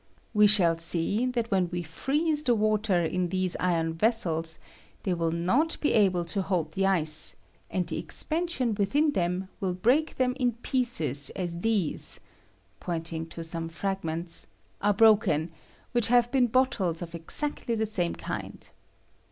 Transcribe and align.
"We 0.33 0.47
shall 0.47 0.79
see 0.79 1.27
that 1.27 1.51
when 1.51 1.69
we 1.69 1.83
freeze 1.83 2.43
the 2.43 2.55
water 2.55 3.05
in 3.05 3.29
these 3.29 3.55
iron 3.59 3.93
vessels, 3.93 4.57
they 5.03 5.13
will 5.13 5.29
not 5.29 5.79
be 5.79 5.93
able 5.93 6.25
to 6.25 6.41
hold 6.41 6.71
the 6.73 6.87
ice, 6.87 7.35
and 7.69 7.85
the 7.85 7.99
expansion 7.99 8.73
within 8.73 9.11
them 9.11 9.49
will 9.59 9.75
break 9.75 10.17
them 10.17 10.33
in 10.39 10.53
pieces 10.53 11.29
as 11.35 11.59
these 11.59 12.19
[pointing 12.79 13.27
to 13.27 13.43
some 13.43 13.69
fragments] 13.69 14.47
are 14.81 14.95
broken, 14.95 15.51
which 15.91 16.07
have 16.07 16.31
been 16.31 16.47
bottles 16.47 17.03
of 17.03 17.13
exactly 17.13 17.75
the 17.75 17.85
same 17.85 18.15
kind. 18.15 18.71